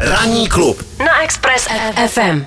[0.00, 1.68] Ranní klub na Express
[2.06, 2.44] FM.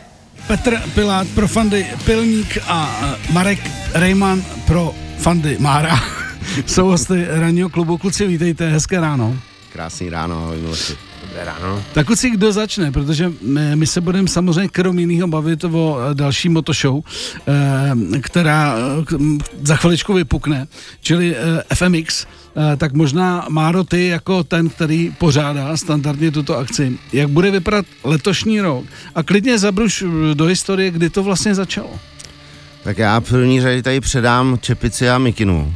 [0.47, 3.59] Petr Pilát pro fandy Pilník a Marek
[3.93, 5.99] Rejman pro fandy Mára.
[6.65, 7.97] Jsou hosty ranního klubu.
[7.97, 9.37] Kluci, vítejte, hezké ráno.
[9.73, 11.10] Krásný ráno, ahoj Miloši.
[11.31, 11.83] Dobré ráno.
[11.93, 16.13] Tak kluci, kdo začne, protože my, my se budeme samozřejmě krom jiného bavit o eh,
[16.13, 17.03] další motoshow,
[17.47, 19.17] eh, která eh,
[19.63, 20.67] za chviličku vypukne,
[21.01, 21.35] čili
[21.73, 22.25] FMX.
[22.77, 28.61] Tak možná Máro, ty jako ten, který pořádá standardně tuto akci, jak bude vypadat letošní
[28.61, 28.85] rok
[29.15, 31.99] a klidně zabruš do historie, kdy to vlastně začalo.
[32.83, 35.73] Tak já v první řadě tady předám čepici a mikinu,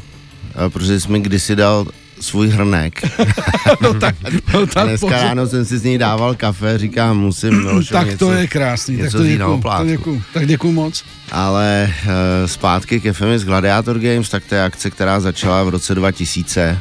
[0.70, 1.88] protože jsi mi kdysi dal
[2.20, 3.02] svůj hrnek.
[3.82, 4.16] No tak,
[4.54, 5.22] no A tak, dneska pozor.
[5.22, 8.96] ráno jsem si z něj dával kafe, říkám, musím Milošovi tak něco, to je krásný,
[8.98, 9.88] tak něco to děkuju, to oplátku.
[9.88, 11.04] děkuju, tak děkuju moc.
[11.32, 12.12] Ale uh,
[12.46, 16.78] zpátky k FMS Gladiator Games, tak to je akce, která začala v roce 2000.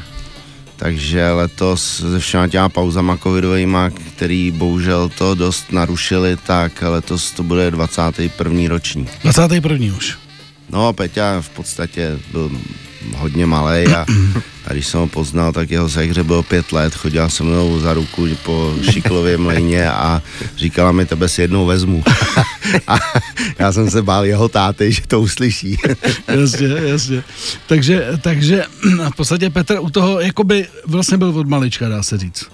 [0.75, 7.43] Takže letos se všema těma pauzama covidovýma, který bohužel to dost narušili, tak letos to
[7.43, 8.61] bude 21.
[8.69, 9.09] ročník.
[9.23, 9.95] 21.
[9.97, 10.17] už.
[10.69, 12.51] No, Peťa v podstatě byl
[13.13, 14.05] hodně malý a,
[14.65, 17.93] a když jsem ho poznal, tak jeho sehře bylo pět let, chodila se mnou za
[17.93, 20.21] ruku po šiklově mlejně a
[20.57, 22.03] říkala mi, tebe si jednou vezmu.
[22.87, 22.97] a
[23.59, 25.77] já jsem se bál jeho táty, že to uslyší.
[26.27, 27.23] jasně, jasně.
[27.67, 28.63] Takže, takže
[29.13, 32.45] v podstatě Petr u toho jakoby vlastně byl od malička, dá se říct.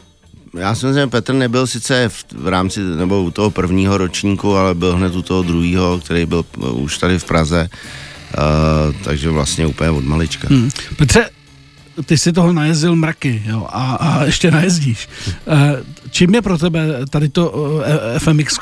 [0.59, 4.55] já si myslím, že Petr nebyl sice v, v rámci, nebo u toho prvního ročníku,
[4.55, 7.69] ale byl hned u toho druhého, který byl uh, už tady v Praze.
[8.37, 10.47] Uh, takže vlastně úplně od malička.
[10.51, 10.69] Hmm.
[10.97, 11.29] Petře,
[12.05, 15.09] ty si toho najezdil mraky, jo, a, a ještě najezdíš.
[15.47, 17.53] Eh, Čím je pro tebe tady to
[17.85, 18.59] eh, FMX,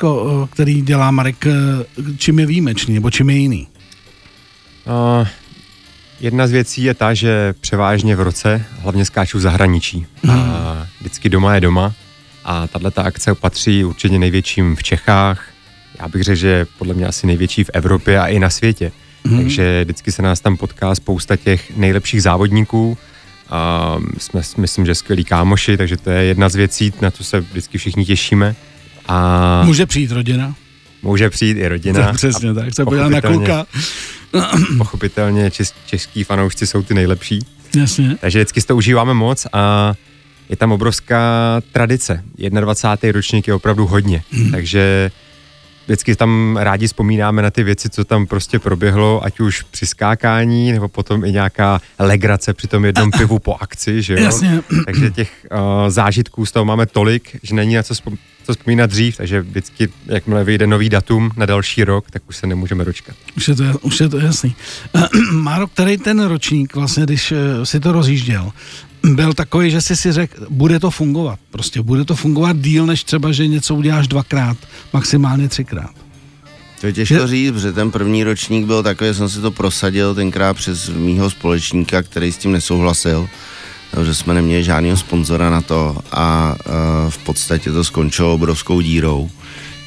[0.50, 1.52] který dělá Marek, eh,
[2.16, 3.68] čím je výjimečný, nebo čím je jiný?
[5.20, 5.26] Uh,
[6.20, 10.06] jedna z věcí je ta, že převážně v roce hlavně skáču v zahraničí.
[10.30, 11.92] A vždycky doma je doma.
[12.44, 15.44] A tahle ta akce patří určitě největším v Čechách.
[16.00, 18.92] Já bych řekl, že podle mě asi největší v Evropě a i na světě.
[19.36, 22.98] Takže vždycky se nás tam potká spousta těch nejlepších závodníků.
[23.50, 27.40] A jsme, myslím, že skvělí kámoši, takže to je jedna z věcí, na to se
[27.40, 28.54] vždycky všichni těšíme.
[29.08, 30.54] A Může přijít rodina?
[31.02, 32.00] může přijít i rodina.
[32.06, 33.66] Tak, přesně tak, se podívá na kluka.
[34.78, 37.38] pochopitelně čes, český fanoušci jsou ty nejlepší.
[37.76, 38.16] Jasně.
[38.20, 39.94] Takže vždycky si to užíváme moc a
[40.48, 41.22] je tam obrovská
[41.72, 42.24] tradice.
[42.60, 43.12] 21.
[43.12, 44.50] ročník je opravdu hodně, hmm.
[44.50, 45.10] takže
[45.90, 50.72] vždycky tam rádi vzpomínáme na ty věci, co tam prostě proběhlo, ať už při skákání,
[50.72, 54.22] nebo potom i nějaká legrace při tom jednom pivu po akci, že jo?
[54.22, 54.62] Jasně.
[54.84, 55.58] Takže těch uh,
[55.88, 59.88] zážitků z toho máme tolik, že není na co, vzpom- co vzpomínat dřív, takže vždycky,
[60.06, 63.16] jakmile vyjde nový datum na další rok, tak už se nemůžeme dočkat.
[63.36, 64.54] Už je to, už je to jasný.
[65.32, 68.52] Máro, který ten ročník, vlastně, když eh, si to rozjížděl,
[69.04, 71.38] byl takový, že jsi si řekl, bude to fungovat.
[71.50, 74.56] Prostě bude to fungovat díl, než třeba, že něco uděláš dvakrát,
[74.92, 75.90] maximálně třikrát.
[76.80, 80.14] To je těžko říct, protože ten první ročník byl takový, že jsem si to prosadil
[80.14, 83.28] tenkrát přes mýho společníka, který s tím nesouhlasil,
[84.04, 86.72] že jsme neměli žádného sponzora na to a uh,
[87.10, 89.30] v podstatě to skončilo obrovskou dírou.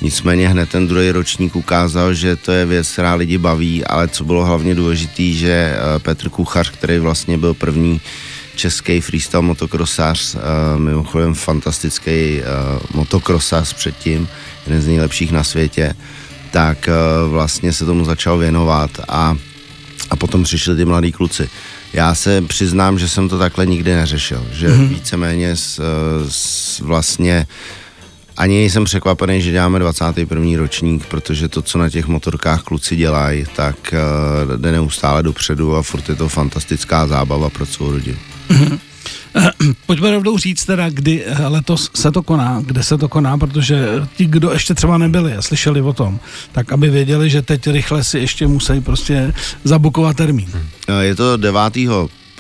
[0.02, 4.24] Nicméně hned ten druhý ročník ukázal, že to je věc, která lidi baví, ale co
[4.24, 8.02] bylo hlavně důležité, že uh, Petr Kuchař, který vlastně byl první
[8.56, 10.42] český freestyle motokrosář, uh,
[10.78, 14.28] mimochodem fantastický uh, motokrosář předtím,
[14.68, 15.96] jeden z nejlepších na světě,
[16.52, 19.38] tak uh, vlastně se tomu začal věnovat a,
[20.10, 21.50] a potom přišli ty mladí kluci.
[21.94, 24.88] Já se přiznám, že jsem to takhle nikdy neřešil, že mm-hmm.
[24.88, 25.82] víceméně s,
[26.30, 27.48] s vlastně
[28.38, 30.58] ani nejsem překvapený, že děláme 21.
[30.58, 33.94] ročník, protože to, co na těch motorkách kluci dělají, tak
[34.58, 38.18] jde neustále dopředu a furt je to fantastická zábava pro celou rodinu.
[39.86, 43.86] Pojďme rovnou říct teda, kdy eh, letos se to koná, kde se to koná, protože
[44.18, 46.20] ti, kdo ještě třeba nebyli a slyšeli o tom,
[46.52, 49.34] tak aby věděli, že teď rychle si ještě musí prostě
[49.64, 50.50] zabukovat termín.
[50.88, 51.74] Eh, Je to 9.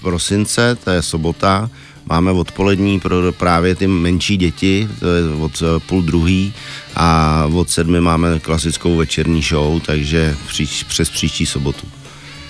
[0.01, 1.69] prosince, to je sobota,
[2.09, 6.53] máme odpolední pro právě ty menší děti, to je od eh, půl druhý
[6.95, 10.35] a od sedmi máme klasickou večerní show, takže
[10.87, 11.87] přes příští sobotu.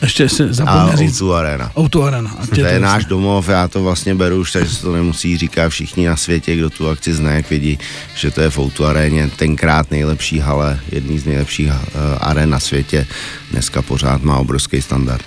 [0.04, 1.22] Ještě si A zapomněl říct.
[1.22, 1.72] O2 Arena.
[1.76, 2.36] Auto Arena.
[2.40, 2.82] ať To je jasný.
[2.82, 6.56] náš domov, já to vlastně beru už, takže se to nemusí říkat všichni na světě,
[6.56, 7.80] kdo tu akci zná, jak vidí,
[8.16, 11.76] že to je v Outu aréně tenkrát nejlepší hale, jedný z nejlepších uh,
[12.22, 13.08] aren na světě,
[13.52, 15.26] dneska pořád má obrovský standard.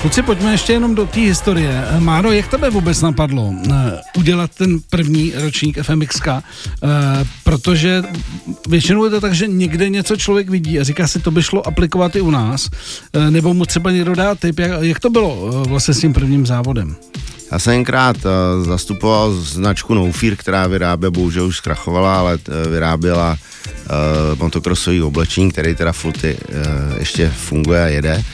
[0.00, 1.84] Kluci, pojďme ještě jenom do té historie.
[1.88, 3.72] Eh, Máro, jak tebe vůbec napadlo eh,
[4.16, 6.28] udělat ten první ročník FMXK?
[6.28, 6.42] Eh,
[7.44, 8.02] protože
[8.68, 11.66] většinou je to tak, že někde něco člověk vidí a říká si, to by šlo
[11.66, 12.68] aplikovat i u nás,
[13.30, 16.96] nebo mu třeba někdo dá tip, jak, jak to bylo vlastně s tím prvním závodem?
[17.52, 18.16] Já jsem tenkrát
[18.62, 22.38] zastupoval značku Nofir, která vyráběla, bohužel už zkrachovala, ale
[22.70, 23.36] vyráběla
[24.38, 26.24] motokrosový oblečení, který teda furt
[26.98, 28.24] ještě funguje a jede.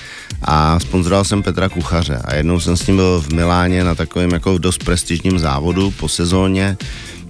[0.43, 4.31] A sponzoroval jsem Petra Kuchaře a jednou jsem s ním byl v Miláně na takovém
[4.31, 6.77] jako dost prestižním závodu po sezóně,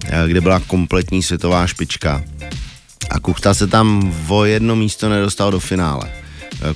[0.03, 2.23] uh, kde byla kompletní světová špička.
[3.09, 6.23] A Kuchta se tam o jedno místo nedostal do finále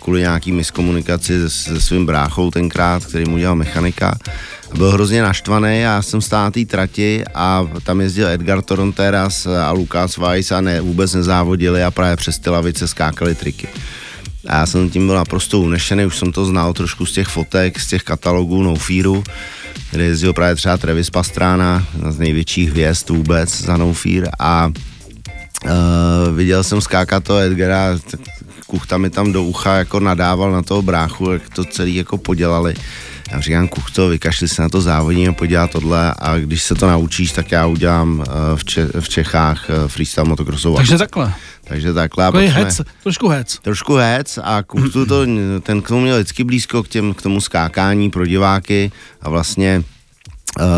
[0.02, 4.18] kvůli nějaký miskomunikaci se, se svým bráchou tenkrát, který mu dělal mechanika.
[4.78, 9.48] Byl hrozně naštvaný a já jsem stál na té trati a tam jezdil Edgar Toronteras
[9.48, 13.68] a Lukas Weiss a ne, vůbec nezávodili a právě přes ty lavice skákali triky.
[14.48, 17.80] A já jsem tím byl naprosto unešený, už jsem to znal trošku z těch fotek,
[17.80, 19.24] z těch katalogů No Fearu,
[19.92, 24.72] kde jezdil právě třeba Travis Pastrana, z největších hvězd vůbec za No Fear a
[25.66, 28.00] Uh, viděl jsem skákat to Edgara,
[28.68, 32.76] Kuchta mi tam do ucha jako nadával na toho bráchu, jak to celý jako podělali.
[33.32, 36.88] Já říkám, Kuchto, vykašli se na to závodní a podělá tohle a když se to
[36.88, 38.24] naučíš, tak já udělám
[38.56, 41.34] v, Če- v Čechách freestyle motokrosovou Takže takhle.
[41.64, 42.26] Takže takhle.
[42.26, 43.60] Takový hec, trošku hec.
[43.62, 45.26] Trošku hec a Kuchtu to,
[45.62, 48.92] ten k tomu měl vždycky blízko k, těm, k tomu skákání pro diváky
[49.22, 49.84] a vlastně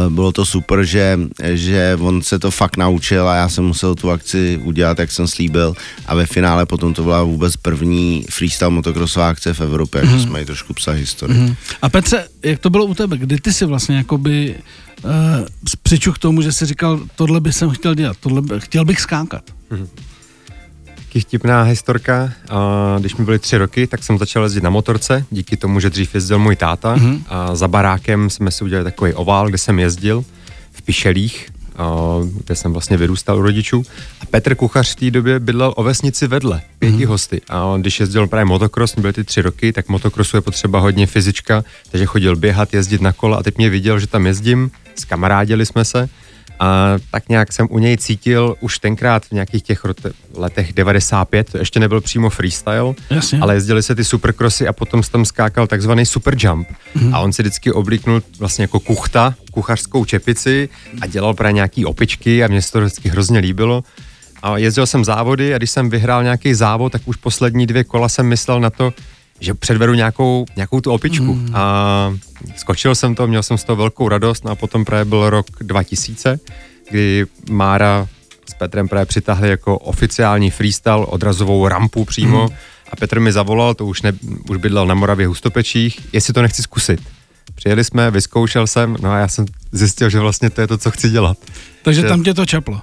[0.10, 1.20] bylo to super, že,
[1.54, 5.28] že on se to fakt naučil a já jsem musel tu akci udělat, jak jsem
[5.28, 5.74] slíbil
[6.06, 10.24] a ve finále potom to byla vůbec první freestyle motocrossová akce v Evropě, mm-hmm.
[10.24, 11.40] jsme ji trošku psali historii.
[11.40, 11.56] Mm-hmm.
[11.82, 13.18] A Petře, jak to bylo u tebe?
[13.18, 14.56] Kdy ty si vlastně jakoby
[15.04, 15.12] uh,
[15.84, 19.44] přičuch k tomu, že jsi říkal, tohle bych jsem chtěl dělat, tohle, chtěl bych skákat?
[19.72, 20.09] Mm-hmm
[21.10, 22.34] taky vtipná historka.
[23.00, 26.16] Když mi byly tři roky, tak jsem začal jezdit na motorce, díky tomu, že dřív
[26.16, 26.96] jezdil můj táta.
[26.96, 27.22] Mm-hmm.
[27.28, 30.26] A za barákem jsme si udělali takový ovál, kde jsem jezdil
[30.72, 31.50] v Pišelích,
[32.46, 33.84] kde jsem vlastně vyrůstal u rodičů.
[34.22, 37.08] A Petr Kuchař v té době bydlel o vesnici vedle, pěti mm-hmm.
[37.08, 37.42] hosty.
[37.50, 41.64] A když jezdil právě motocross, byly ty tři roky, tak motocrossu je potřeba hodně fyzička,
[41.92, 45.86] takže chodil běhat, jezdit na kola a teď mě viděl, že tam jezdím, skamarádili jsme
[45.86, 46.10] se
[46.60, 49.82] a tak nějak jsem u něj cítil už tenkrát v nějakých těch
[50.36, 53.40] letech 95, to ještě nebyl přímo freestyle, Jasně.
[53.42, 56.68] ale jezdili se ty supercrossy a potom tam skákal takzvaný super jump.
[56.96, 57.16] Mm-hmm.
[57.16, 60.70] A on si vždycky oblíknul vlastně jako kuchta, kuchařskou čepici
[61.02, 63.84] a dělal právě nějaký opičky a mě se to vždycky hrozně líbilo.
[64.44, 68.10] A jezdil jsem závody a když jsem vyhrál nějaký závod, tak už poslední dvě kola
[68.10, 68.94] jsem myslel na to,
[69.40, 71.34] že předvedu nějakou, nějakou tu opičku.
[71.34, 71.50] Mm.
[71.54, 72.14] A
[72.56, 75.46] skočil jsem to, měl jsem z toho velkou radost, no a potom právě byl rok
[75.62, 76.40] 2000,
[76.90, 78.08] kdy Mára
[78.50, 82.56] s Petrem právě přitahli jako oficiální freestyle, odrazovou rampu přímo mm.
[82.92, 84.14] a Petr mi zavolal, to už, ne,
[84.50, 87.02] už bydlel na Moravě Hustopečích, jestli to nechci zkusit.
[87.56, 90.92] Přijeli jsme, vyzkoušel jsem, no a já jsem zjistil, že vlastně to je to, co
[90.92, 91.38] chci dělat.
[91.84, 92.08] Takže že...
[92.08, 92.82] tam tě to čaplo.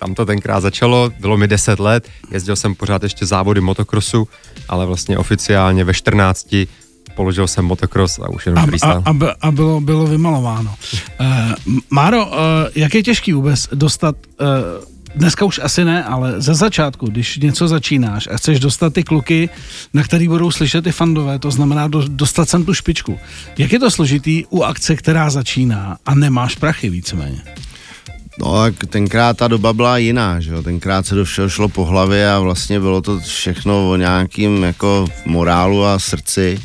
[0.00, 4.28] Tam to tenkrát začalo, bylo mi 10 let, jezdil jsem pořád ještě závody motokrosu,
[4.68, 6.54] ale vlastně oficiálně ve 14
[7.14, 9.02] položil jsem motocross a už jenom freestyle.
[9.04, 10.74] A, a, a bylo, bylo vymalováno.
[11.20, 11.26] uh,
[11.90, 12.34] Máro, uh,
[12.74, 14.46] jak je těžký vůbec dostat uh,
[15.14, 19.48] Dneska už asi ne, ale ze začátku, když něco začínáš a chceš dostat ty kluky,
[19.94, 23.18] na který budou slyšet ty fandové, to znamená do, dostat sem tu špičku.
[23.58, 27.42] Jak je to složitý u akce, která začíná a nemáš prachy víceméně?
[28.38, 30.62] No tak tenkrát ta doba byla jiná, že jo?
[30.62, 35.06] tenkrát se do všeho šlo po hlavě a vlastně bylo to všechno o nějakým jako
[35.24, 36.58] morálu a srdci.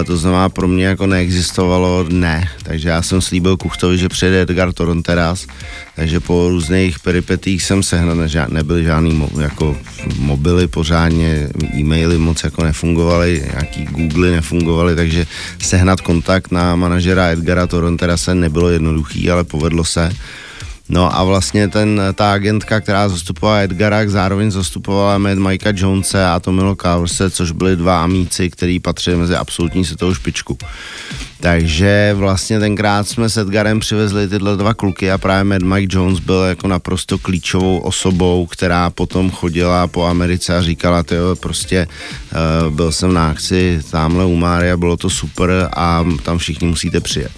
[0.00, 4.42] E, to znamená, pro mě jako neexistovalo ne, takže já jsem slíbil Kuchtovi, že přijede
[4.42, 5.46] Edgar Toronteras,
[5.96, 9.76] takže po různých peripetích jsem sehnal, ne, nebyly žádný mo, jako
[10.18, 15.26] mobily pořádně, e-maily moc jako nefungovaly, nějaký Google nefungovaly, takže
[15.62, 20.12] sehnat kontakt na manažera Edgara Toronterase nebylo jednoduchý, ale povedlo se.
[20.92, 26.40] No a vlastně ten, ta agentka, která zastupovala Edgara, zároveň zastupovala Mad Mikea Jonese a
[26.40, 30.58] Tomilo Cowerse, což byli dva amíci, který patřili mezi absolutní světovou špičku.
[31.40, 36.18] Takže vlastně tenkrát jsme s Edgarem přivezli tyhle dva kluky a právě Mad Mike Jones
[36.18, 41.86] byl jako naprosto klíčovou osobou, která potom chodila po Americe a říkala, jo, prostě
[42.66, 47.00] uh, byl jsem na akci tamhle u Mária, bylo to super a tam všichni musíte
[47.00, 47.32] přijet.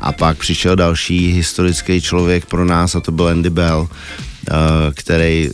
[0.00, 4.54] A pak přišel další historický člověk pro nás a to byl Andy Bell, eh,
[4.94, 5.50] který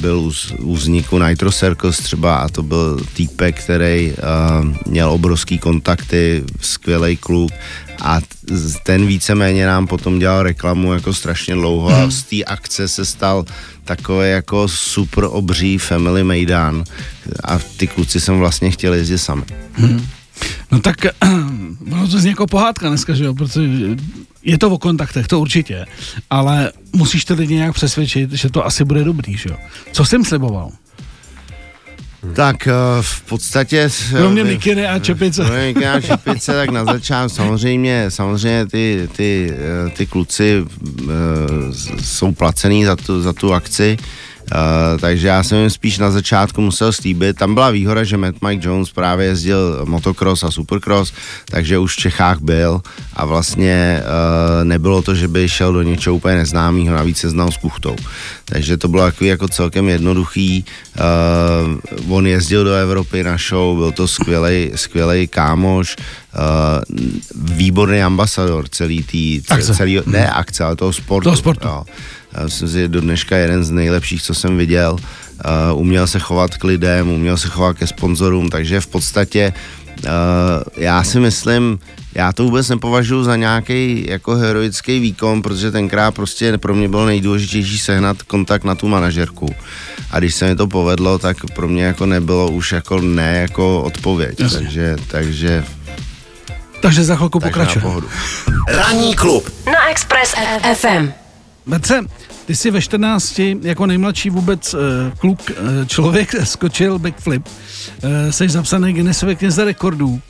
[0.00, 4.16] byl u vzniku Nitro Circus třeba a to byl týpek, který eh,
[4.86, 7.52] měl obrovský kontakty, skvělý kluk
[8.02, 8.20] a
[8.82, 13.44] ten víceméně nám potom dělal reklamu jako strašně dlouho a z té akce se stal
[13.84, 16.84] takový jako super obří family Maidan
[17.44, 19.42] a ty kluci jsem vlastně chtěl jezdit sami.
[19.72, 20.06] Hmm.
[20.72, 20.96] No tak
[21.92, 23.68] ono to zní jako pohádka dneska, že jo, protože
[24.42, 25.86] je to o kontaktech, to určitě,
[26.30, 29.56] ale musíš ty lidi nějak přesvědčit, že to asi bude dobrý, že jo.
[29.92, 30.70] Co jsem sliboval?
[32.34, 33.90] Tak eh, v podstatě...
[34.10, 35.44] Kromě mikiny a čepice.
[35.44, 40.64] Kromě mikiny a čepice, tak na začátku samozřejmě, samozřejmě ty, ty, eh, ty kluci
[42.02, 43.96] jsou placený za tu, za tu akci,
[44.50, 47.36] Uh, takže já jsem jim spíš na začátku musel slíbit.
[47.36, 51.12] Tam byla výhoda, že Matt Mike Jones právě jezdil motocross a supercross,
[51.44, 52.80] takže už v Čechách byl
[53.14, 57.50] a vlastně uh, nebylo to, že by šel do něčeho úplně neznámého, navíc se znal
[57.50, 57.96] s kuchtou.
[58.44, 60.64] Takže to bylo takový jako celkem jednoduchý.
[62.06, 66.98] Uh, on jezdil do Evropy na show, byl to skvělý, skvělý kámoš, uh,
[67.34, 69.42] výborný ambasador celý tý,
[69.76, 71.24] celý, ne akce, ale toho sportu.
[71.24, 71.68] Toho sportu.
[71.68, 71.84] Jo.
[72.32, 74.96] Já myslím si, že do dneška jeden z nejlepších, co jsem viděl.
[75.72, 79.52] Uh, uměl se chovat k lidem, uměl se chovat ke sponzorům, takže v podstatě
[80.04, 80.10] uh,
[80.76, 81.78] já si myslím,
[82.14, 87.06] já to vůbec nepovažuji za nějaký jako heroický výkon, protože tenkrát prostě pro mě bylo
[87.06, 89.54] nejdůležitější sehnat kontakt na tu manažerku.
[90.10, 93.82] A když se mi to povedlo, tak pro mě jako nebylo už jako ne jako
[93.82, 94.40] odpověď.
[94.40, 94.58] Jasně.
[94.58, 95.64] Takže, takže
[96.80, 98.00] takže za chvilku pokračujeme.
[98.68, 100.34] Ranní klub na Express
[100.74, 101.12] FM.
[101.70, 102.00] Petře,
[102.50, 104.80] ty jsi ve 14 jako nejmladší vůbec uh,
[105.18, 107.46] kluk, uh, člověk skočil backflip.
[107.46, 110.20] Uh, jsi zapsaný Guinnessově knize rekordů.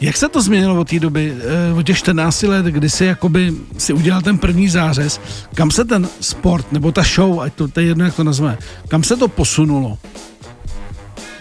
[0.00, 1.34] Jak se to změnilo od té doby,
[1.76, 5.20] od těch 14 let, kdy jsi jakoby si udělal ten první zářez?
[5.54, 8.58] Kam se ten sport, nebo ta show, ať to, to je jedno, jak to nazve,
[8.88, 9.98] kam se to posunulo?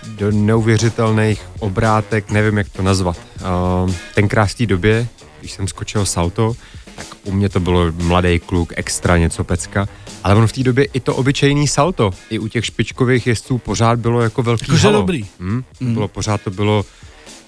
[0.04, 3.18] do neuvěřitelných obrátek, nevím, jak to nazvat.
[4.16, 5.08] Tenkrát v té době,
[5.40, 6.56] když jsem skočil salto,
[7.00, 9.88] tak u mě to bylo mladý kluk, extra něco pecka,
[10.24, 14.00] ale on v té době i to obyčejný salto, i u těch špičkových jezdců pořád
[14.00, 15.00] bylo jako velký Jakože halo.
[15.00, 15.26] dobrý.
[15.40, 15.94] Hmm, mm.
[15.94, 16.86] bylo pořád to bylo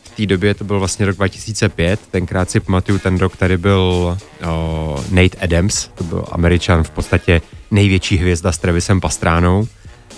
[0.03, 4.17] v té době, to byl vlastně rok 2005, tenkrát si pamatuju ten rok, tady byl
[4.47, 7.41] o, Nate Adams, to byl američan v podstatě
[7.71, 9.67] největší hvězda s Travisem Pastránou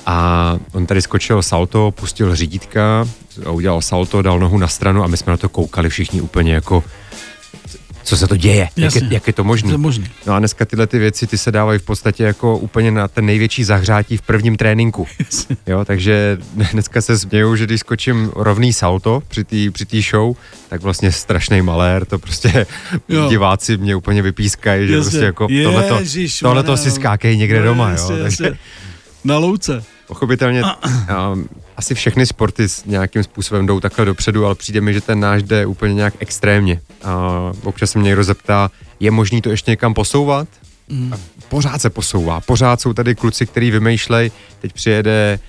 [0.05, 3.07] a on tady skočil salto, pustil řídítka,
[3.49, 6.83] udělal salto, dal nohu na stranu a my jsme na to koukali všichni úplně jako
[8.03, 9.77] co se to děje, jak je, jak je to možné.
[10.25, 13.25] No a dneska tyhle ty věci, ty se dávají v podstatě jako úplně na ten
[13.25, 15.07] největší zahřátí v prvním tréninku.
[15.67, 16.37] Jo, takže
[16.71, 20.35] dneska se směju, že když skočím rovný salto při té při show,
[20.69, 22.65] tak vlastně strašný malér, to prostě
[23.09, 23.29] jo.
[23.29, 25.09] diváci mě úplně vypískají, že jasně.
[25.09, 25.99] prostě jako tohleto,
[26.41, 28.23] tohleto si skákej někde no, doma, jasně, jo.
[28.23, 28.57] Takže,
[29.23, 29.83] na louce.
[30.07, 30.63] Pochopitelně
[31.77, 35.43] asi všechny sporty s nějakým způsobem jdou takhle dopředu, ale přijde mi, že ten náš
[35.43, 36.81] jde úplně nějak extrémně.
[37.05, 37.11] Uh,
[37.63, 40.47] občas se mě někdo zeptá, je možný to ještě někam posouvat?
[40.89, 41.13] Mm.
[41.13, 41.17] A
[41.49, 42.41] pořád se posouvá.
[42.41, 44.31] Pořád jsou tady kluci, který vymýšlej.
[44.61, 45.39] Teď přijede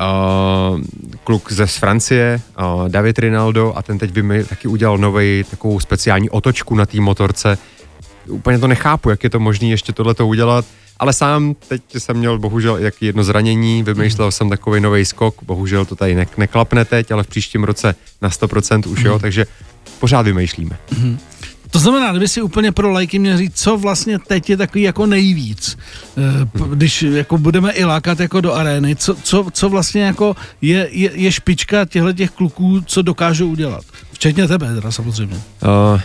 [0.00, 0.80] uh,
[1.24, 5.80] kluk ze z Francie, uh, David Rinaldo, a ten teď vymý, taky udělal nový takovou
[5.80, 7.58] speciální otočku na té motorce.
[8.28, 10.64] Úplně to nechápu, jak je to možné ještě tohleto udělat
[10.98, 14.32] ale sám teď jsem měl bohužel jak jedno zranění, vymýšlel mm.
[14.32, 18.28] jsem takový nový skok, bohužel to tady ne- neklapne teď, ale v příštím roce na
[18.28, 19.20] 100% už jo, mhm.
[19.20, 19.46] takže
[19.98, 20.78] pořád vymýšlíme.
[20.98, 21.18] Mm.
[21.70, 25.06] To znamená, kdyby si úplně pro lajky měl říct, co vlastně teď je takový jako
[25.06, 25.78] nejvíc,
[26.18, 26.22] eh,
[26.74, 31.10] když jako budeme i lákat jako do arény, co, co, co vlastně jako je, je,
[31.14, 33.84] je špička těchto těch kluků, co dokážou udělat?
[34.12, 35.36] Včetně tebe teda samozřejmě.
[35.36, 36.00] Uh,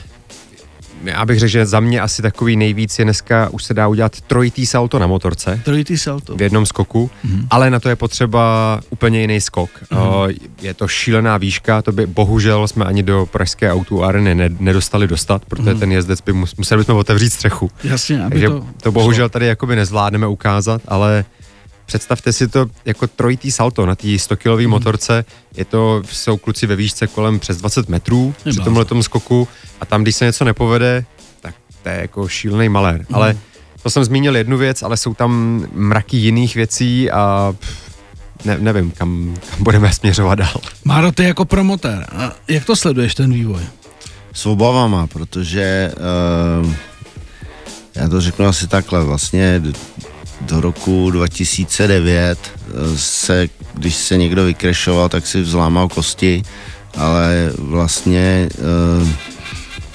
[1.04, 4.22] já bych řekl, že za mě asi takový nejvíc je dneska, už se dá udělat
[4.22, 5.62] trojitý salto na motorce.
[5.66, 6.36] Trojitý salto.
[6.36, 7.48] V jednom skoku, mm-hmm.
[7.50, 9.70] ale na to je potřeba úplně jiný skok.
[9.92, 10.38] Mm-hmm.
[10.62, 15.46] Je to šílená výška, to by bohužel jsme ani do pražské autu areny nedostali dostat,
[15.46, 15.80] protože mm-hmm.
[15.80, 17.72] ten jezdec by museli bychom otevřít střechu.
[17.84, 18.66] Jasně, aby Takže to...
[18.82, 21.26] to bohužel tady jakoby nezvládneme ukázat, ale
[21.90, 24.72] představte si to jako trojitý salto na té 100 kilový mm.
[24.72, 25.26] motorce.
[25.58, 29.48] Je to, jsou kluci ve výšce kolem přes 20 metrů je při tomhle skoku
[29.82, 31.06] a tam, když se něco nepovede,
[31.42, 33.06] tak to je jako šílený malér.
[33.10, 33.16] Mm.
[33.16, 33.38] Ale
[33.84, 37.54] to jsem zmínil jednu věc, ale jsou tam mraky jiných věcí a
[38.46, 40.62] ne, nevím, kam, kam budeme směřovat dál.
[40.84, 43.62] Máro, ty jako promotér, a jak to sleduješ ten vývoj?
[44.34, 45.92] S obavama, protože
[46.64, 46.74] uh,
[47.96, 49.62] já to řeknu asi takhle, vlastně
[50.42, 56.44] do roku 2009 eh, se, když se někdo vykrešoval, tak si vzlámal kosti,
[56.98, 59.30] ale vlastně eh,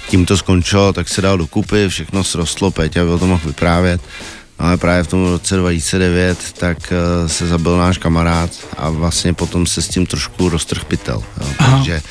[0.08, 4.00] tím to skončilo, tak se dal dokupy, všechno srostlo, Péťa by o tom mohl vyprávět.
[4.58, 9.66] Ale právě v tom roce 2009 tak uh, se zabil náš kamarád a vlastně potom
[9.66, 11.22] se s tím trošku roztrh pytel.
[11.40, 11.46] Jo.
[11.58, 12.02] Takže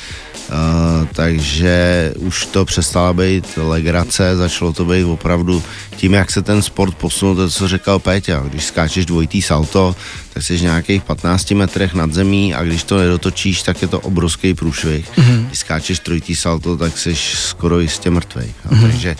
[0.48, 5.62] Uh, takže už to přestala být legrace, začalo to být opravdu
[5.96, 9.96] tím, jak se ten sport posunul, to, co říkal Péťa, když skáčeš dvojitý salto,
[10.34, 14.00] tak jsi v nějakých 15 metrech nad zemí a když to nedotočíš, tak je to
[14.00, 15.18] obrovský průšvih.
[15.18, 15.46] Mm-hmm.
[15.46, 18.54] Když skáčeš trojitý salto, tak jsi skoro jistě mrtvej.
[18.68, 18.82] Mm-hmm.
[18.82, 19.16] Takže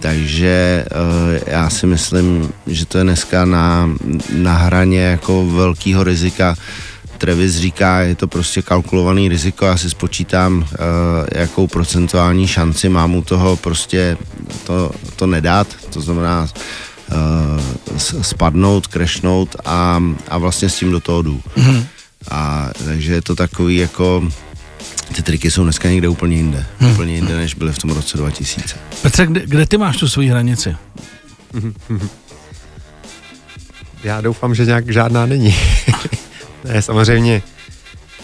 [0.00, 3.90] takže uh, já si myslím, že to je dneska na,
[4.32, 6.56] na hraně jako velkého rizika
[7.20, 10.66] Travis říká, je to prostě kalkulovaný riziko, já si spočítám, uh,
[11.32, 14.16] jakou procentuální šanci mám u toho prostě
[14.64, 16.48] to, to nedat, to znamená
[17.12, 21.40] uh, spadnout, crashnout a, a vlastně s tím do toho jdu.
[21.56, 21.84] Mm-hmm.
[22.30, 24.28] A takže je to takový jako
[25.14, 26.66] ty triky jsou dneska někde úplně jinde.
[26.78, 26.92] Hmm.
[26.92, 28.76] Úplně jinde, než byly v tom roce 2000.
[29.02, 30.76] Petře, kde, kde ty máš tu svoji hranici?
[34.04, 35.54] Já doufám, že nějak žádná není.
[36.64, 37.42] ne, samozřejmě.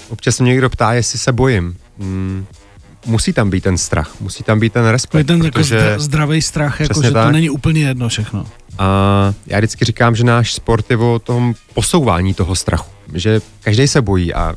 [0.08, 1.76] Občas mě někdo ptá, jestli se bojím.
[1.98, 2.46] Hmm,
[3.06, 5.26] musí tam být ten strach, musí tam být ten respekt.
[5.26, 5.60] Ten jako
[5.96, 7.26] zdravý strach, jako že tak.
[7.26, 8.46] to není úplně jedno všechno.
[8.78, 12.90] A já vždycky říkám, že náš sport je o tom posouvání toho strachu.
[13.14, 14.54] Že každý se bojí a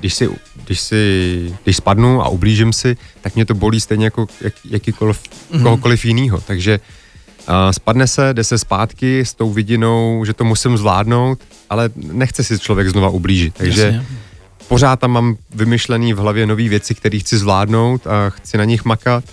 [0.00, 0.28] když, si,
[0.64, 5.20] když, si, když spadnu a ublížím si, tak mě to bolí stejně jako jak, jakýkoliv,
[5.22, 5.62] mm-hmm.
[5.62, 6.40] kohokoliv jinýho.
[6.40, 6.80] Takže
[7.70, 11.38] spadne se, jde se zpátky s tou vidinou, že to musím zvládnout,
[11.70, 13.54] ale nechce si člověk znova ublížit.
[13.54, 14.06] Takže Jasně.
[14.68, 18.84] pořád tam mám vymyšlený v hlavě nové věci, které chci zvládnout a chci na nich
[18.84, 19.24] makat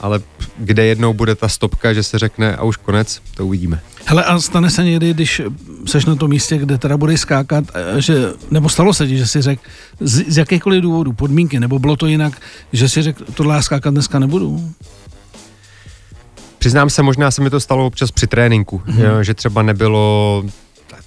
[0.00, 0.20] ale
[0.58, 3.80] kde jednou bude ta stopka, že se řekne a už konec, to uvidíme.
[4.04, 5.42] Hele, a stane se někdy, když
[5.86, 7.64] seš na tom místě, kde teda budeš skákat,
[7.98, 9.62] že, nebo stalo se ti, že si řekl
[10.00, 12.40] z, z jakýchkoliv důvodů, podmínky, nebo bylo to jinak,
[12.72, 14.74] že si řekl, tohle já skákat dneska nebudu?
[16.58, 19.04] Přiznám se, možná se mi to stalo občas při tréninku, mm-hmm.
[19.04, 20.44] jo, že třeba nebylo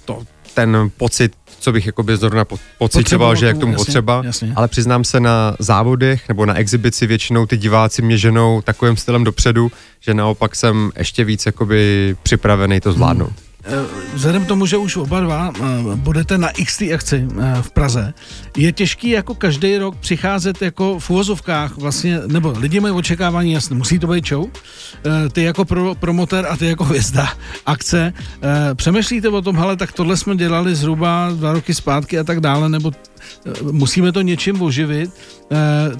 [0.04, 0.22] to,
[0.54, 1.32] ten pocit
[1.62, 4.52] co bych jakoby zrovna po, pocitoval, že je k tomu jasně, potřeba, jasně.
[4.56, 9.24] ale přiznám se na závodech nebo na exibici většinou ty diváci mě ženou takovým stylem
[9.24, 13.28] dopředu, že naopak jsem ještě víc jakoby připravený to zvládnout.
[13.28, 13.51] Hmm.
[13.64, 15.60] Eh, vzhledem k tomu, že už oba dva eh,
[15.96, 18.14] budete na XT akci eh, v Praze,
[18.56, 23.76] je těžký jako každý rok přicházet jako v úvozovkách vlastně, nebo lidi mají očekávání, jasně,
[23.76, 24.46] musí to být show,
[25.32, 27.28] ty jako pro, promoter a ty jako hvězda
[27.66, 28.12] akce.
[28.74, 32.68] Přemýšlíte o tom, ale tak tohle jsme dělali zhruba dva roky zpátky a tak dále,
[32.68, 32.92] nebo
[33.70, 35.10] musíme to něčím oživit.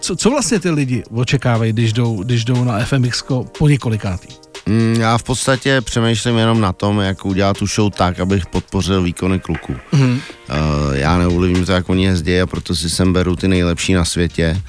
[0.00, 3.22] Co, co vlastně ty lidi očekávají, když jdou, když jdou na FMX
[3.58, 4.51] po několikátý?
[4.66, 9.02] Mm, já v podstatě přemýšlím jenom na tom, jak udělat tu show tak, abych podpořil
[9.02, 9.76] výkony kluků.
[9.92, 10.12] Mm-hmm.
[10.12, 14.04] Uh, já neovlivním to, jak oni jezdí a proto si sem beru ty nejlepší na
[14.04, 14.62] světě, uh,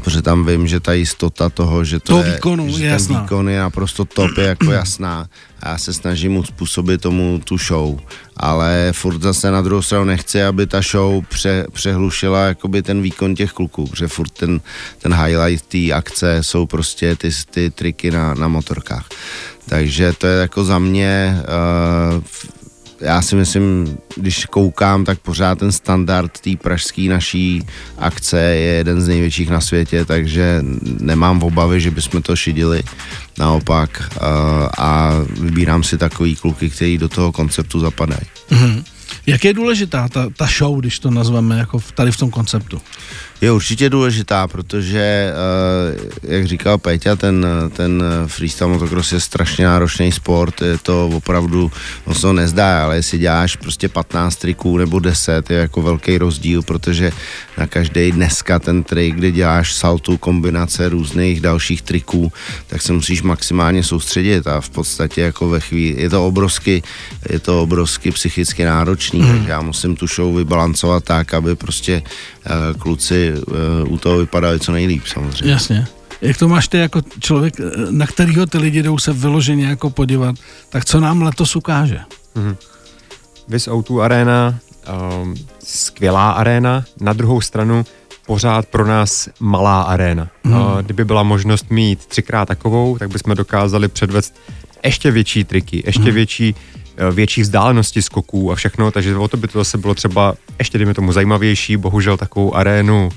[0.00, 2.92] protože tam vím, že ta jistota toho, že to, to je, výkonu, že je ten
[2.92, 3.20] jasná.
[3.20, 5.28] výkon je naprosto top, je jako jasná
[5.60, 8.00] a já se snažím uspůsobit tomu tu show,
[8.36, 13.34] ale furt zase na druhou stranu nechci, aby ta show pře, přehlušila jakoby ten výkon
[13.34, 14.60] těch kluků, protože furt ten,
[14.98, 19.08] ten highlight té akce jsou prostě ty, ty triky na, na motorkách.
[19.68, 21.38] Takže to je jako za mě
[22.16, 22.22] uh,
[23.00, 27.62] já si myslím, když koukám, tak pořád ten standard té pražské naší
[27.98, 30.62] akce je jeden z největších na světě, takže
[31.00, 32.82] nemám obavy, že bychom to šidili.
[33.38, 34.22] Naopak uh,
[34.78, 38.22] a vybírám si takový kluky, který do toho konceptu zapadají.
[38.50, 38.84] Mm-hmm.
[39.26, 42.80] Jak je důležitá ta, ta show, když to nazveme jako v, tady v tom konceptu?
[43.40, 45.32] Je určitě důležitá, protože,
[45.92, 51.72] uh, jak říkal Peťa, ten, ten freestyle motocross je strašně náročný sport, je to opravdu,
[52.04, 56.18] on se to nezdá, ale jestli děláš prostě 15 triků nebo 10, je jako velký
[56.18, 57.12] rozdíl, protože
[57.58, 62.32] na každý dneska ten trik, kdy děláš saltu, kombinace různých dalších triků,
[62.66, 66.82] tak se musíš maximálně soustředit a v podstatě jako ve chvíli, je to obrovsky,
[67.30, 69.28] je to obrovsky psychicky náročný, mm.
[69.28, 72.02] takže já musím tu show vybalancovat tak, aby prostě
[72.78, 75.52] kluci uh, u toho vypadaly co nejlíp samozřejmě.
[75.52, 75.86] Jasně.
[76.20, 79.90] Jak to máš ty jako člověk, eh, na kterého ty lidi jdou se vyloženě jako
[79.90, 80.36] podívat,
[80.68, 82.00] tak co nám letos ukáže?
[82.36, 82.56] Mm-hmm.
[83.48, 84.58] Vis O2 Arena,
[85.22, 85.34] um,
[85.64, 87.86] skvělá arena, na druhou stranu
[88.26, 90.28] pořád pro nás malá arena.
[90.44, 90.52] Mm.
[90.52, 94.34] Uh, kdyby byla možnost mít třikrát takovou, tak bychom dokázali předvést
[94.84, 96.14] ještě větší triky, ještě mm.
[96.14, 96.54] větší
[97.12, 100.94] větší vzdálenosti skoků a všechno, takže o to by to zase bylo třeba ještě, dejme
[100.94, 103.08] tomu, zajímavější, bohužel takovou arénu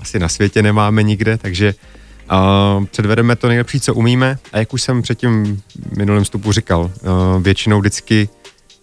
[0.00, 1.74] asi na světě nemáme nikde, takže
[2.32, 5.62] uh, předvedeme to nejlepší, co umíme a jak už jsem předtím
[5.96, 8.28] minulém vstupu říkal, uh, většinou vždycky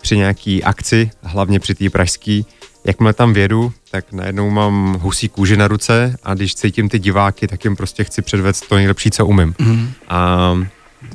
[0.02, 2.46] při nějaký akci, hlavně při té pražský,
[2.86, 7.48] jakmile tam vědu, tak najednou mám husí kůži na ruce a když cítím ty diváky,
[7.48, 9.56] tak jim prostě chci předvést to nejlepší, co umím.
[9.60, 9.92] Mm.
[10.08, 10.54] A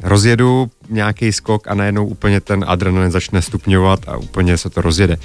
[0.04, 5.16] rozjedu nějaký skok a najednou úplně ten adrenalin začne stupňovat a úplně se to rozjede.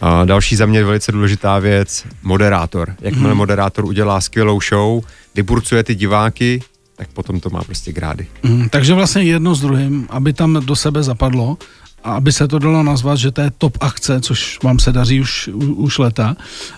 [0.00, 2.94] A další za mě velice důležitá věc, moderátor.
[3.00, 3.38] Jakmile hmm.
[3.38, 5.04] moderátor udělá skvělou show,
[5.34, 6.62] vyburcuje ty diváky,
[6.96, 8.26] tak potom to má prostě grády.
[8.42, 11.58] Hmm, takže vlastně jedno s druhým, aby tam do sebe zapadlo
[12.04, 15.20] a aby se to dalo nazvat, že to je top akce, což vám se daří
[15.20, 16.36] už, už leta.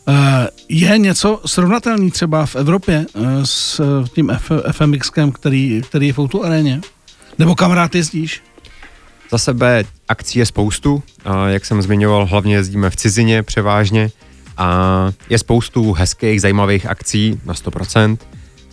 [0.09, 3.81] Eh, je něco srovnatelný třeba v Evropě eh, s
[4.15, 4.33] tím
[4.73, 6.81] FMXkem, který, který je v Outu aréně?
[7.41, 8.43] Nebo kam rád jezdíš?
[9.31, 11.03] Za sebe akcí je spoustu,
[11.47, 14.11] jak jsem zmiňoval, hlavně jezdíme v cizině převážně
[14.57, 18.19] A je spoustu hezkých, zajímavých akcí na 100%.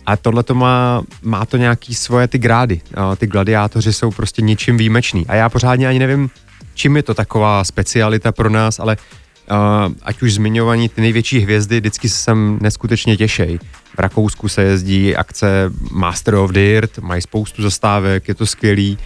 [0.06, 2.80] A tohle to má, má to nějaký svoje ty grády.
[3.16, 5.26] Ty gladiátoři jsou prostě ničím výjimečný.
[5.26, 6.30] A já pořádně ani nevím,
[6.74, 8.96] čím je to taková specialita pro nás, ale
[10.02, 13.58] ať už zmiňovaní ty největší hvězdy, vždycky se sem neskutečně těšej.
[13.96, 18.98] V Rakousku se jezdí akce Master of Dirt, mají spoustu zastávek, je to skvělý,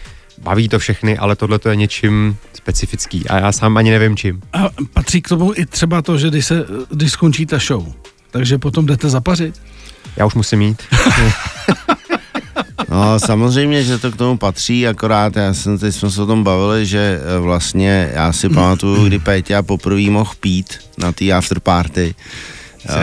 [0.43, 4.41] baví to všechny, ale tohle to je něčím specifický a já sám ani nevím čím.
[4.53, 7.93] A patří k tomu i třeba to, že když, se, když skončí ta show,
[8.31, 9.63] takže potom jdete zapařit?
[10.17, 10.83] Já už musím jít.
[12.93, 16.45] No, samozřejmě, že to k tomu patří, akorát já jsem, teď jsme se o tom
[16.45, 22.15] bavili, že eh, vlastně já si pamatuju, kdy Péťa poprvé mohl pít na té afterparty.
[22.89, 22.95] Uh,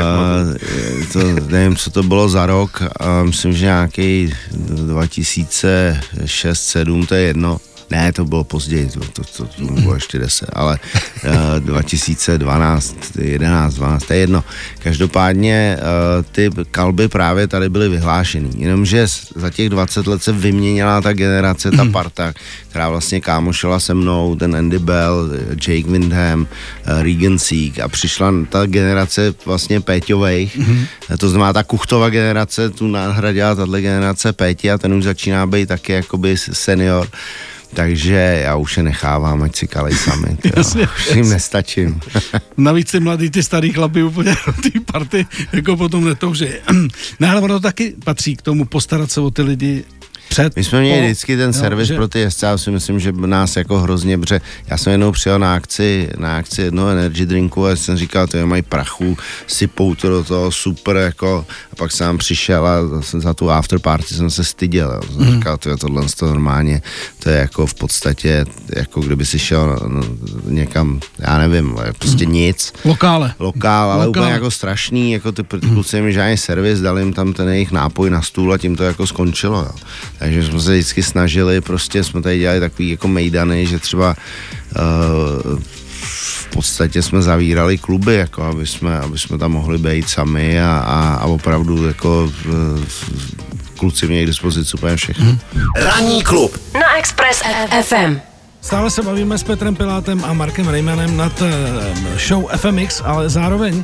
[1.14, 2.88] to, nevím, co to bylo za rok, uh,
[3.24, 7.58] myslím, že nějaký 2006-2007, to je jedno.
[7.92, 10.80] Ne, to bylo později, to, to, to, to bylo ještě 10, ale
[11.26, 14.44] uh, 2012, 11, 12, to je jedno.
[14.84, 21.02] Každopádně uh, ty kalby právě tady byly vyhlášený, jenomže za těch 20 let se vyměnila
[21.02, 22.34] ta generace, ta parta,
[22.70, 25.30] která vlastně kámošila se mnou, ten Andy Bell,
[25.68, 30.86] Jake Windham, uh, Regan Seek a přišla ta generace vlastně Péťovejch, mm-hmm.
[31.18, 35.70] to znamená ta Kuchtova generace, tu nahradila tahle generace Péti a ten už začíná být
[35.70, 37.08] taky jakoby senior
[37.74, 40.38] takže já už je nechávám, ať si kalej sami.
[40.56, 42.00] jasně, už jim nestačím.
[42.58, 46.48] Navíc ty mladý, ty starý chlapy úplně do té party jako potom netouží.
[47.20, 49.84] no ale to taky patří k tomu postarat se o ty lidi
[50.30, 50.56] před.
[50.56, 51.96] My jsme měli po, vždycky ten servis že...
[51.96, 54.42] pro ty jezdce, já si myslím, že nás jako hrozně bře.
[54.68, 58.38] Já jsem jednou přijel na akci, na akci jednoho energy drinku a jsem říkal, to
[58.38, 63.34] je mají prachu, sypou to do toho, super, jako, a pak jsem přišel a za
[63.34, 65.34] tu after party jsem se styděl, jsem mm.
[65.34, 66.82] říkal, to je tohle to normálně,
[67.20, 70.02] to je jako v podstatě, jako kdyby si šel no,
[70.46, 72.34] někam, já nevím, prostě mm.
[72.34, 72.74] nic.
[72.86, 73.34] Lokále.
[73.40, 74.26] Lokál, ale Lokále.
[74.26, 77.72] úplně jako strašný, jako ty, ty kluci mi žádný servis, dali jim tam ten jejich
[77.72, 79.72] nápoj na stůl a tím to jako skončilo, jo.
[80.20, 84.16] Takže jsme se vždycky snažili, prostě jsme tady dělali takový jako mejdany, že třeba
[84.76, 85.60] uh,
[86.02, 90.84] v podstatě jsme zavírali kluby, jako aby jsme, aby jsme tam mohli být sami a,
[90.86, 92.84] a, a opravdu jako uh,
[93.78, 95.26] kluci měli k dispozici úplně všechno.
[95.26, 95.40] Hmm.
[95.76, 97.42] Ranní klub na Express
[97.82, 98.29] FM.
[98.62, 101.48] Stále se bavíme s Petrem Pilátem a Markem Rejmanem nad uh,
[102.18, 103.84] show FMX, ale zároveň, uh,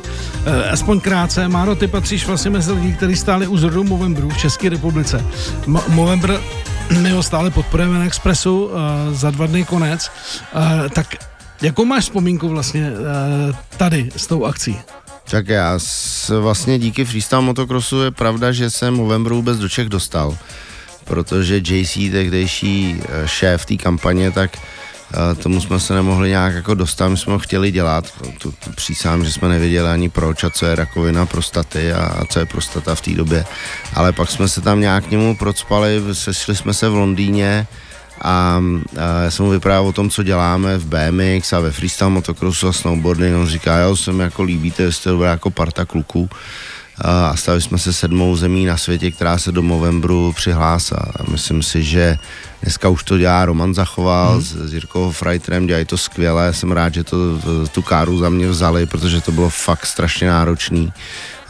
[0.70, 4.68] aspoň krátce, Máro, ty patříš vlastně mezi lidi, kteří stáli u zrodu Movembru v České
[4.68, 5.24] republice.
[5.66, 6.40] Mo- Movember,
[7.00, 8.72] my ho stále podporujeme na Expressu, uh,
[9.12, 10.10] za dva dny konec.
[10.94, 11.06] Tak
[11.62, 12.92] jakou máš vzpomínku vlastně
[13.76, 14.78] tady s tou akcí?
[15.30, 19.88] Tak já s, vlastně díky freestyle motocrossu je pravda, že jsem Movembru vůbec do Čech
[19.88, 20.36] dostal
[21.06, 26.74] protože JC, tehdejší eh, šéf té kampaně, tak eh, tomu jsme se nemohli nějak jako
[26.74, 30.50] dostat, my jsme ho chtěli dělat, tu, tu přísám, že jsme nevěděli ani proč a
[30.50, 33.44] co je rakovina prostaty a, a co je prostata v té době,
[33.94, 37.66] ale pak jsme se tam nějak k němu procpali, sešli jsme se v Londýně
[38.20, 38.62] a,
[38.96, 42.68] a já jsem mu vyprávěl o tom, co děláme v BMX a ve freestyle motocrossu
[42.68, 46.30] a snowboarding, on říká, jo, jsem jako líbíte, jste dobrá jako parta kluků,
[46.98, 51.02] a stali jsme se sedmou zemí na světě, která se do Movembru přihlásila.
[51.30, 52.18] Myslím si, že
[52.62, 54.42] dneska už to dělá Roman Zachoval hmm.
[54.42, 57.16] s, s Jirkou Freiterem, dělají to skvěle, jsem rád, že to,
[57.72, 60.92] tu káru za mě vzali, protože to bylo fakt strašně náročný.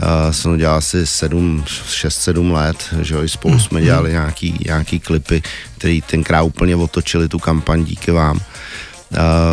[0.02, 3.86] Uh, jsem to dělal asi 7, 6-7 let, že jo, i spolu jsme hmm.
[3.86, 5.42] dělali nějaký, nějaký klipy,
[5.78, 8.40] který tenkrát úplně otočili tu kampaň díky vám.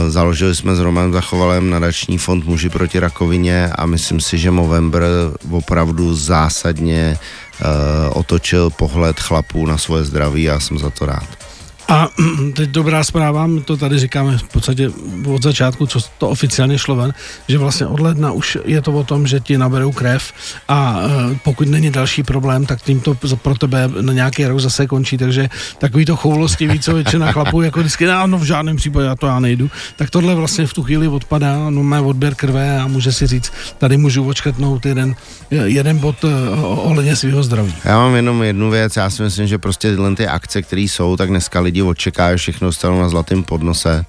[0.07, 5.03] Založili jsme s Romanem Zachovalem nadační fond Muži proti rakovině a myslím si, že Movember
[5.51, 7.17] opravdu zásadně
[7.61, 7.67] uh,
[8.17, 11.42] otočil pohled chlapů na svoje zdraví a jsem za to rád.
[11.87, 12.07] A
[12.55, 14.91] teď dobrá zpráva, my to tady říkáme v podstatě
[15.25, 17.13] od začátku, co to oficiálně šlo ven,
[17.47, 20.33] že vlastně od ledna už je to o tom, že ti naberou krev
[20.67, 24.87] a e, pokud není další problém, tak tím to pro tebe na nějaký rok zase
[24.87, 28.75] končí, takže takový to choulosti víc, co většina chlapů jako vždycky, no, no v žádném
[28.75, 32.35] případě já to já nejdu, tak tohle vlastně v tu chvíli odpadá, no má odběr
[32.35, 35.15] krve a může si říct, tady můžu očkrtnout jeden,
[35.51, 37.75] jeden bod e, ohledně svého zdraví.
[37.83, 41.17] Já mám jenom jednu věc, já si myslím, že prostě tyhle ty akce, které jsou,
[41.17, 44.05] tak dneska lidi očekávají všechno dostanou na zlatém podnose.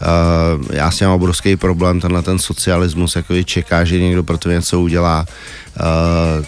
[0.00, 4.38] Uh, já s tím mám obrovský problém, tenhle ten socialismus, jako čeká, že někdo pro
[4.38, 5.26] to něco udělá.
[5.80, 6.44] Uh,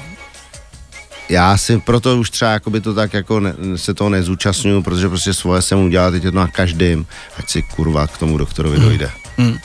[1.30, 5.34] já si proto už třeba jakoby to tak jako ne, se toho nezúčastňuju, protože prostě
[5.34, 7.06] svoje jsem udělal, teď je to na každým,
[7.38, 8.84] ať si kurva k tomu doktorovi hmm.
[8.84, 9.10] dojde.
[9.36, 9.58] Hmm.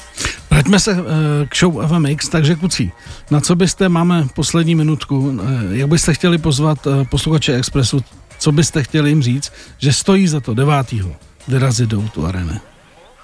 [0.49, 1.08] Vraťme se uh,
[1.49, 2.91] k show FMX, takže kucí,
[3.31, 8.03] na co byste, máme poslední minutku, uh, jak byste chtěli pozvat uh, posluchače Expressu
[8.38, 11.15] co byste chtěli jim říct, že stojí za to devátýho
[11.48, 12.60] vyrazit do tu areny?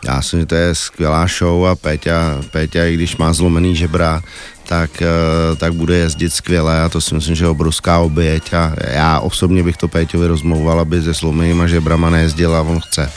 [0.05, 4.21] Já myslím, že to je skvělá show a Péťa, Péťa i když má zlomený žebra,
[4.67, 8.73] tak, eh, tak bude jezdit skvěle a to si myslím, že je obrovská oběť a
[8.87, 13.11] já osobně bych to Péťovi rozmlouval, aby se zlomenýma žebrama nejezdil a on chce.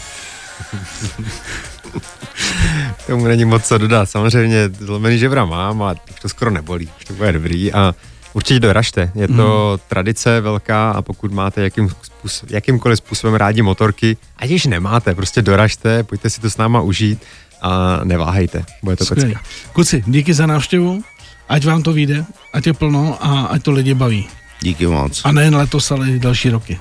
[3.06, 4.10] Tomu není moc co dodat.
[4.10, 7.94] Samozřejmě zlomený žebra mám a to skoro nebolí, to bude dobrý a
[8.34, 9.10] určitě doražte.
[9.14, 9.88] Je to mm.
[9.88, 15.42] tradice velká a pokud máte jakým způsob, jakýmkoliv způsobem rádi motorky, ať již nemáte, prostě
[15.42, 17.22] doražte, pojďte si to s náma užít
[17.62, 19.40] a neváhejte, bude to pecka.
[19.72, 21.02] Kuci, díky za návštěvu,
[21.48, 24.28] ať vám to vyjde, ať je plno a ať to lidi baví.
[24.60, 25.20] Díky moc.
[25.24, 26.78] A nejen letos, ale i další roky.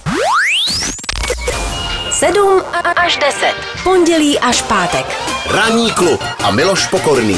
[2.11, 2.61] 7
[2.95, 3.53] až 10.
[3.83, 5.05] Pondělí až pátek.
[5.51, 7.37] Ranní klub a Miloš Pokorný.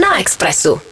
[0.00, 0.91] Na Expressu.